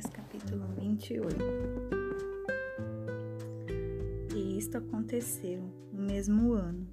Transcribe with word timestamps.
Isaías 0.00 0.06
capítulo 0.06 0.66
28. 0.78 1.36
E 4.34 4.56
isto 4.56 4.78
aconteceu 4.78 5.60
no 5.92 6.02
mesmo 6.02 6.54
ano, 6.54 6.88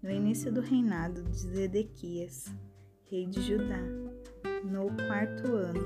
no 0.00 0.10
início 0.10 0.52
do 0.52 0.60
reinado 0.60 1.24
de 1.24 1.38
Zedequias, 1.38 2.44
rei 3.10 3.26
de 3.26 3.42
Judá, 3.42 3.82
no 4.64 4.86
quarto 5.08 5.56
ano 5.56 5.80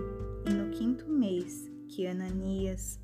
e 0.47 0.53
no 0.53 0.71
quinto 0.71 1.09
mês 1.09 1.71
que 1.89 2.07
Ananias, 2.07 3.01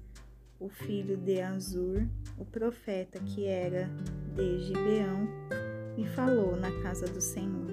o 0.61 0.69
filho 0.69 1.17
de 1.17 1.41
Azur, 1.41 2.07
o 2.37 2.45
profeta 2.45 3.19
que 3.21 3.47
era 3.47 3.89
de 4.35 4.59
Gibeão, 4.67 5.27
me 5.97 6.07
falou 6.09 6.57
na 6.57 6.71
casa 6.83 7.07
do 7.07 7.23
Senhor, 7.23 7.71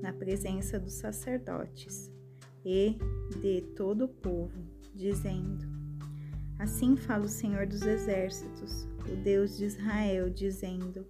na 0.00 0.12
presença 0.12 0.78
dos 0.78 0.92
sacerdotes 0.92 2.08
e 2.64 2.96
de 3.40 3.62
todo 3.74 4.04
o 4.04 4.08
povo, 4.08 4.81
dizendo: 4.94 5.64
Assim 6.58 6.96
fala 6.96 7.24
o 7.24 7.28
Senhor 7.28 7.66
dos 7.66 7.82
Exércitos, 7.82 8.86
o 9.10 9.16
Deus 9.16 9.56
de 9.56 9.64
Israel, 9.64 10.30
dizendo: 10.30 11.06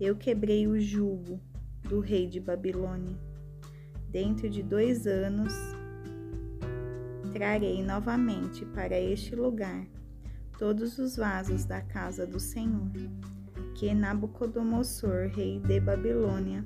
Eu 0.00 0.16
quebrei 0.16 0.66
o 0.66 0.80
jugo 0.80 1.40
do 1.82 2.00
rei 2.00 2.26
de 2.26 2.40
Babilônia. 2.40 3.16
Dentro 4.08 4.48
de 4.48 4.62
dois 4.62 5.06
anos 5.06 5.52
trarei 7.32 7.82
novamente 7.82 8.64
para 8.66 8.98
este 8.98 9.34
lugar 9.34 9.84
todos 10.58 10.98
os 10.98 11.16
vasos 11.16 11.64
da 11.64 11.80
casa 11.80 12.26
do 12.26 12.38
Senhor, 12.38 12.90
que 13.74 13.92
Nabucodonosor, 13.92 15.28
rei 15.34 15.58
de 15.58 15.80
Babilônia, 15.80 16.64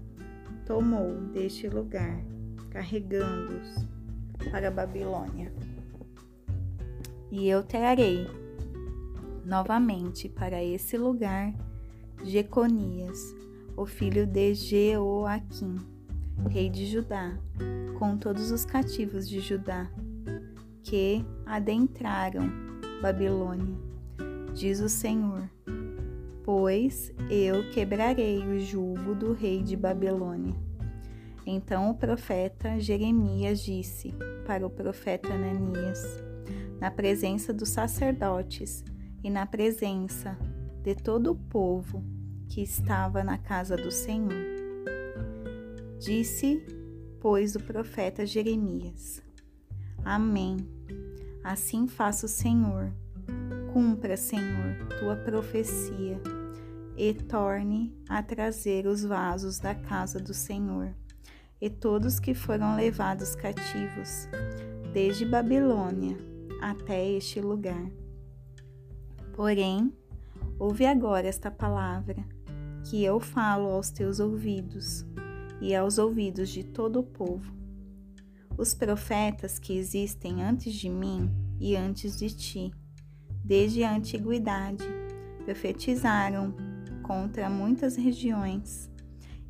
tomou 0.67 1.15
deste 1.33 1.69
lugar, 1.69 2.23
carregando-os 2.71 3.87
para 4.51 4.69
a 4.69 4.71
Babilônia. 4.71 5.51
E 7.31 7.49
eu 7.49 7.63
trarei 7.63 8.27
novamente 9.45 10.29
para 10.29 10.63
esse 10.63 10.97
lugar 10.97 11.55
Jeconias, 12.25 13.35
o 13.77 13.87
filho 13.87 14.27
de 14.27 14.55
Jeoaquim, 14.55 15.77
rei 16.49 16.69
de 16.69 16.87
Judá, 16.87 17.39
com 17.99 18.17
todos 18.17 18.51
os 18.51 18.65
cativos 18.65 19.29
de 19.29 19.41
Judá, 19.41 19.91
que 20.83 21.25
adentraram 21.47 22.51
Babilônia, 23.01 23.77
diz 24.55 24.81
o 24.81 24.89
Senhor. 24.89 25.49
Pois 26.45 27.13
eu 27.31 27.71
quebrarei 27.71 28.39
o 28.39 28.59
jugo 28.59 29.15
do 29.15 29.33
rei 29.33 29.63
de 29.63 29.77
Babilônia. 29.77 30.55
Então 31.47 31.91
o 31.91 31.95
profeta 31.95 32.81
Jeremias 32.81 33.61
disse 33.61 34.15
para 34.47 34.67
o 34.67 34.71
profeta 34.71 35.33
Ananias, 35.33 36.03
na 36.81 36.91
presença 36.91 37.53
dos 37.53 37.71
sacerdotes 37.71 38.85
e 39.23 39.31
na 39.31 39.47
presença 39.47 40.39
de 40.83 40.95
todo 40.95 41.33
o 41.33 41.35
povo 41.35 42.05
que 42.49 42.63
estava 42.63 43.23
na 43.25 43.37
casa 43.37 43.77
do 43.77 43.91
Senhor. 43.91 44.33
Disse, 45.99 46.65
pois, 47.21 47.55
o 47.57 47.61
profeta 47.61 48.25
Jeremias: 48.25 49.23
Amém. 50.05 50.57
Assim 51.43 51.87
faça 51.87 52.27
o 52.27 52.29
Senhor. 52.29 52.93
Cumpra, 53.73 54.17
Senhor, 54.17 54.89
tua 54.99 55.17
profecia 55.17 56.21
e 56.97 57.13
torne 57.13 57.95
a 58.09 58.23
trazer 58.23 58.87
os 58.87 59.05
vasos 59.05 59.59
da 59.59 59.75
casa 59.75 60.19
do 60.19 60.35
Senhor 60.35 60.95
e 61.61 61.69
todos 61.69 62.19
que 62.19 62.35
foram 62.35 62.75
levados 62.77 63.35
cativos 63.35 64.29
desde 64.93 65.25
Babilônia 65.25 66.17
até 66.61 67.09
este 67.09 67.41
lugar. 67.41 67.91
Porém, 69.35 69.93
ouve 70.59 70.85
agora 70.85 71.27
esta 71.27 71.51
palavra 71.51 72.17
que 72.85 73.05
eu 73.05 73.21
falo 73.21 73.69
aos 73.69 73.91
teus 73.91 74.21
ouvidos 74.21 75.05
e 75.61 75.75
aos 75.75 75.99
ouvidos 75.99 76.49
de 76.49 76.65
todo 76.65 77.01
o 77.01 77.03
povo. 77.03 77.53
Os 78.57 78.75
profetas 78.75 79.59
que 79.59 79.77
existem 79.77 80.43
antes 80.43 80.75
de 80.75 80.89
mim 80.89 81.31
e 81.61 81.77
antes 81.77 82.17
de 82.17 82.31
ti, 82.31 82.73
desde 83.45 83.85
a 83.85 83.95
antiguidade, 83.95 84.85
profetizaram 85.45 86.55
contra 87.03 87.49
muitas 87.49 87.97
regiões 87.97 88.91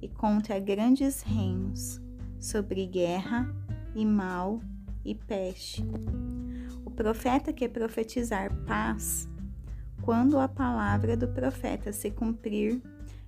e 0.01 0.09
contra 0.09 0.59
grandes 0.59 1.23
reinos, 1.23 2.01
sobre 2.39 2.87
guerra 2.87 3.53
e 3.95 4.05
mal 4.05 4.61
e 5.05 5.15
peste. 5.15 5.85
Profeta 6.99 7.53
que 7.53 7.69
profetizar 7.69 8.53
paz, 8.67 9.29
quando 10.03 10.37
a 10.37 10.49
palavra 10.49 11.17
do 11.17 11.29
profeta 11.29 11.93
se 11.93 12.11
cumprir, 12.11 12.83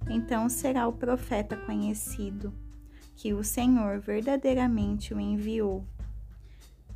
então 0.09 0.49
será 0.49 0.89
o 0.89 0.93
profeta 0.93 1.57
conhecido, 1.57 2.53
que 3.15 3.33
o 3.33 3.45
Senhor 3.45 4.01
verdadeiramente 4.01 5.15
o 5.15 5.21
enviou. 5.21 5.87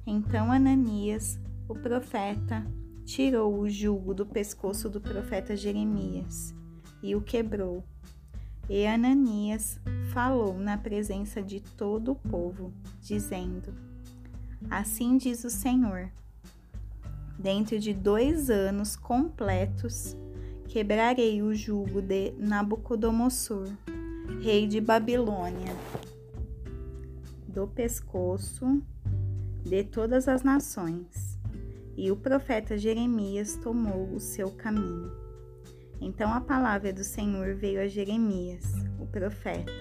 Então 0.04 0.50
Ananias, 0.50 1.38
o 1.68 1.76
profeta, 1.76 2.66
tirou 3.04 3.56
o 3.56 3.70
jugo 3.70 4.12
do 4.12 4.26
pescoço 4.26 4.90
do 4.90 5.00
profeta 5.00 5.56
Jeremias 5.56 6.52
e 7.00 7.14
o 7.14 7.20
quebrou. 7.20 7.84
E 8.68 8.84
Ananias 8.84 9.78
falou 10.12 10.58
na 10.58 10.76
presença 10.76 11.40
de 11.40 11.60
todo 11.60 12.10
o 12.10 12.16
povo, 12.16 12.72
dizendo: 13.00 13.72
Assim 14.68 15.16
diz 15.16 15.44
o 15.44 15.50
Senhor: 15.50 16.10
Dentro 17.38 17.78
de 17.78 17.92
dois 17.92 18.48
anos 18.48 18.96
completos, 18.96 20.16
quebrarei 20.68 21.42
o 21.42 21.54
jugo 21.54 22.00
de 22.00 22.32
Nabucodonosor, 22.38 23.68
rei 24.40 24.66
de 24.66 24.80
Babilônia, 24.80 25.74
do 27.48 27.66
pescoço 27.66 28.82
de 29.64 29.84
todas 29.84 30.28
as 30.28 30.42
nações. 30.42 31.38
E 31.96 32.10
o 32.10 32.16
profeta 32.16 32.76
Jeremias 32.76 33.56
tomou 33.56 34.12
o 34.12 34.20
seu 34.20 34.50
caminho. 34.50 35.12
Então 36.00 36.32
a 36.32 36.40
palavra 36.40 36.92
do 36.92 37.04
Senhor 37.04 37.54
veio 37.54 37.80
a 37.80 37.86
Jeremias, 37.86 38.64
o 38.98 39.06
profeta, 39.06 39.72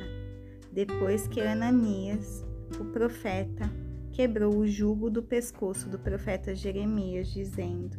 depois 0.71 1.27
que 1.27 1.41
Ananias, 1.41 2.45
o 2.79 2.85
profeta, 2.85 3.69
quebrou 4.13 4.55
o 4.55 4.67
jugo 4.67 5.09
do 5.09 5.23
pescoço 5.23 5.89
do 5.89 5.97
profeta 5.97 6.53
Jeremias, 6.53 7.27
dizendo: 7.33 7.97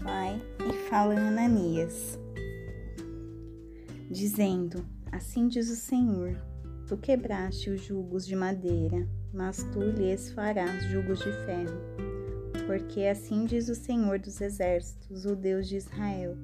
Vai 0.00 0.40
e 0.70 0.88
fala 0.88 1.14
a 1.14 1.28
Ananias, 1.28 2.16
dizendo: 4.08 4.86
Assim 5.10 5.48
diz 5.48 5.68
o 5.68 5.74
Senhor: 5.74 6.40
Tu 6.86 6.96
quebraste 6.96 7.70
os 7.70 7.82
jugos 7.82 8.24
de 8.24 8.36
madeira, 8.36 9.06
mas 9.34 9.64
tu 9.72 9.80
lhes 9.80 10.30
farás 10.30 10.84
jugos 10.84 11.18
de 11.18 11.32
ferro. 11.44 11.80
Porque 12.64 13.02
assim 13.02 13.46
diz 13.46 13.68
o 13.68 13.74
Senhor 13.74 14.20
dos 14.20 14.40
Exércitos, 14.40 15.24
o 15.24 15.34
Deus 15.34 15.66
de 15.66 15.76
Israel: 15.76 16.36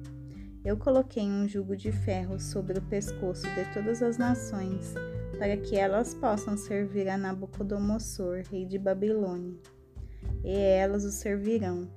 Eu 0.65 0.75
coloquei 0.75 1.23
um 1.23 1.47
jugo 1.47 1.73
de 1.73 1.89
ferro 1.89 2.37
sobre 2.37 2.79
o 2.79 2.81
pescoço 2.81 3.43
de 3.55 3.73
todas 3.73 4.03
as 4.03 4.17
nações, 4.17 4.93
para 5.37 5.57
que 5.57 5.75
elas 5.75 6.13
possam 6.13 6.57
servir 6.57 7.07
a 7.07 7.17
Nabucodonosor, 7.17 8.43
rei 8.49 8.65
de 8.65 8.77
Babilônia. 8.77 9.53
E 10.43 10.51
elas 10.51 11.03
o 11.03 11.11
servirão, 11.11 11.89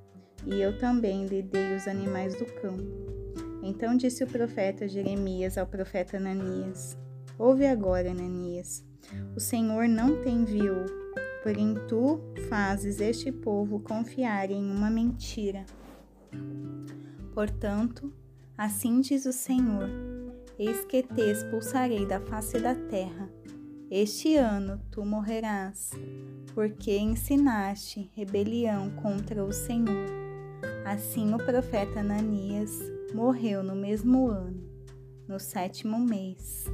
e 0.46 0.60
eu 0.60 0.78
também 0.78 1.26
lhe 1.26 1.42
dei 1.42 1.74
os 1.76 1.86
animais 1.86 2.34
do 2.34 2.44
campo. 2.60 3.18
Então 3.62 3.96
disse 3.96 4.24
o 4.24 4.26
profeta 4.26 4.88
Jeremias 4.88 5.58
ao 5.58 5.66
profeta 5.66 6.16
Ananias: 6.16 6.96
Ouve 7.38 7.66
agora, 7.66 8.10
Ananias. 8.10 8.84
O 9.36 9.40
Senhor 9.40 9.88
não 9.88 10.20
te 10.22 10.28
enviou, 10.28 10.84
porém 11.42 11.74
tu 11.86 12.20
fazes 12.48 13.00
este 13.00 13.30
povo 13.32 13.80
confiar 13.80 14.50
em 14.50 14.70
uma 14.70 14.90
mentira. 14.90 15.64
Portanto, 17.32 18.12
assim 18.56 19.00
diz 19.00 19.24
o 19.26 19.32
Senhor: 19.32 19.88
Eis 20.58 20.84
que 20.86 21.04
te 21.04 21.22
expulsarei 21.22 22.04
da 22.04 22.18
face 22.18 22.58
da 22.58 22.74
terra. 22.74 23.30
Este 23.88 24.34
ano 24.34 24.80
tu 24.90 25.04
morrerás, 25.04 25.92
porque 26.52 26.98
ensinaste 26.98 28.10
rebelião 28.16 28.90
contra 28.90 29.44
o 29.44 29.52
Senhor. 29.52 30.08
Assim 30.84 31.32
o 31.32 31.36
profeta 31.38 32.00
Ananias 32.00 32.72
morreu 33.14 33.62
no 33.62 33.76
mesmo 33.76 34.26
ano, 34.26 34.68
no 35.28 35.38
sétimo 35.38 35.96
mês. 36.00 36.64